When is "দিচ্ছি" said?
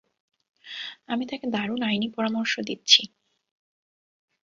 2.67-3.01